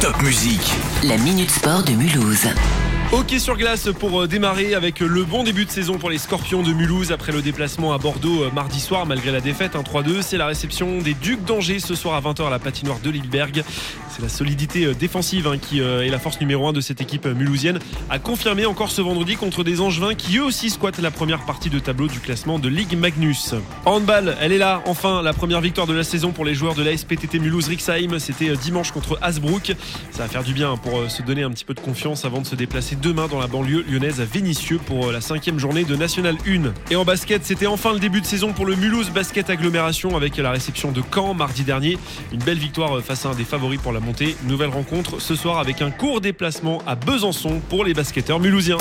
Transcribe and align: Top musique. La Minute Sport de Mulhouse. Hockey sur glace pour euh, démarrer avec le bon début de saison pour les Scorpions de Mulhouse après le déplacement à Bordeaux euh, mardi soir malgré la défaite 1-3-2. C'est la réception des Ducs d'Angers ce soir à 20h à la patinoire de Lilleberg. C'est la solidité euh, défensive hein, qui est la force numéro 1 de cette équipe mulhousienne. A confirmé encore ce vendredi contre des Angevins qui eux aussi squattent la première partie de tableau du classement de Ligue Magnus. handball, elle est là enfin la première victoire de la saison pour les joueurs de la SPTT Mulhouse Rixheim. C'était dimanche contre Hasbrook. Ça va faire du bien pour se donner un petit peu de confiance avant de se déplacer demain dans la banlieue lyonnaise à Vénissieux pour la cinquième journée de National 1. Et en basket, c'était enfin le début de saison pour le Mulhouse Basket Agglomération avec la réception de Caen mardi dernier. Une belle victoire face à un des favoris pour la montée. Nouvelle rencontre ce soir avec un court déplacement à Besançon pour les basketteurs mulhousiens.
Top 0.00 0.20
musique. 0.22 0.74
La 1.02 1.16
Minute 1.18 1.50
Sport 1.50 1.84
de 1.84 1.92
Mulhouse. 1.92 2.48
Hockey 3.14 3.38
sur 3.38 3.56
glace 3.56 3.90
pour 4.00 4.22
euh, 4.22 4.26
démarrer 4.26 4.74
avec 4.74 4.98
le 4.98 5.22
bon 5.22 5.44
début 5.44 5.64
de 5.64 5.70
saison 5.70 5.98
pour 5.98 6.10
les 6.10 6.18
Scorpions 6.18 6.64
de 6.64 6.72
Mulhouse 6.72 7.12
après 7.12 7.30
le 7.30 7.42
déplacement 7.42 7.92
à 7.92 7.98
Bordeaux 7.98 8.42
euh, 8.42 8.50
mardi 8.50 8.80
soir 8.80 9.06
malgré 9.06 9.30
la 9.30 9.40
défaite 9.40 9.76
1-3-2. 9.76 10.20
C'est 10.20 10.36
la 10.36 10.46
réception 10.46 10.98
des 10.98 11.14
Ducs 11.14 11.44
d'Angers 11.44 11.78
ce 11.78 11.94
soir 11.94 12.16
à 12.16 12.20
20h 12.20 12.48
à 12.48 12.50
la 12.50 12.58
patinoire 12.58 12.98
de 12.98 13.10
Lilleberg. 13.10 13.62
C'est 14.08 14.20
la 14.20 14.28
solidité 14.28 14.86
euh, 14.86 14.94
défensive 14.94 15.46
hein, 15.46 15.58
qui 15.58 15.78
est 15.78 16.08
la 16.08 16.18
force 16.18 16.40
numéro 16.40 16.66
1 16.66 16.72
de 16.72 16.80
cette 16.80 17.00
équipe 17.00 17.26
mulhousienne. 17.26 17.78
A 18.10 18.18
confirmé 18.18 18.66
encore 18.66 18.90
ce 18.90 19.00
vendredi 19.00 19.36
contre 19.36 19.62
des 19.62 19.80
Angevins 19.80 20.14
qui 20.16 20.38
eux 20.38 20.44
aussi 20.44 20.68
squattent 20.68 20.98
la 20.98 21.12
première 21.12 21.44
partie 21.44 21.70
de 21.70 21.78
tableau 21.78 22.08
du 22.08 22.18
classement 22.18 22.58
de 22.58 22.68
Ligue 22.68 22.98
Magnus. 22.98 23.54
handball, 23.84 24.36
elle 24.40 24.50
est 24.50 24.58
là 24.58 24.82
enfin 24.86 25.22
la 25.22 25.32
première 25.32 25.60
victoire 25.60 25.86
de 25.86 25.94
la 25.94 26.02
saison 26.02 26.32
pour 26.32 26.44
les 26.44 26.54
joueurs 26.54 26.74
de 26.74 26.82
la 26.82 26.96
SPTT 26.96 27.38
Mulhouse 27.38 27.68
Rixheim. 27.68 28.18
C'était 28.18 28.56
dimanche 28.56 28.90
contre 28.90 29.20
Hasbrook. 29.22 29.76
Ça 30.10 30.24
va 30.24 30.28
faire 30.28 30.42
du 30.42 30.52
bien 30.52 30.76
pour 30.76 31.08
se 31.08 31.22
donner 31.22 31.44
un 31.44 31.50
petit 31.50 31.64
peu 31.64 31.74
de 31.74 31.80
confiance 31.80 32.24
avant 32.24 32.40
de 32.40 32.46
se 32.46 32.56
déplacer 32.56 32.96
demain 33.04 33.28
dans 33.28 33.38
la 33.38 33.46
banlieue 33.46 33.84
lyonnaise 33.86 34.22
à 34.22 34.24
Vénissieux 34.24 34.78
pour 34.78 35.12
la 35.12 35.20
cinquième 35.20 35.58
journée 35.58 35.84
de 35.84 35.94
National 35.94 36.36
1. 36.46 36.72
Et 36.90 36.96
en 36.96 37.04
basket, 37.04 37.44
c'était 37.44 37.66
enfin 37.66 37.92
le 37.92 37.98
début 37.98 38.22
de 38.22 38.26
saison 38.26 38.54
pour 38.54 38.64
le 38.64 38.76
Mulhouse 38.76 39.10
Basket 39.10 39.50
Agglomération 39.50 40.16
avec 40.16 40.38
la 40.38 40.50
réception 40.50 40.90
de 40.90 41.02
Caen 41.14 41.34
mardi 41.34 41.64
dernier. 41.64 41.98
Une 42.32 42.42
belle 42.42 42.58
victoire 42.58 42.98
face 43.02 43.26
à 43.26 43.30
un 43.30 43.34
des 43.34 43.44
favoris 43.44 43.78
pour 43.78 43.92
la 43.92 44.00
montée. 44.00 44.36
Nouvelle 44.44 44.70
rencontre 44.70 45.20
ce 45.20 45.34
soir 45.34 45.58
avec 45.58 45.82
un 45.82 45.90
court 45.90 46.22
déplacement 46.22 46.82
à 46.86 46.94
Besançon 46.94 47.60
pour 47.68 47.84
les 47.84 47.92
basketteurs 47.92 48.40
mulhousiens. 48.40 48.78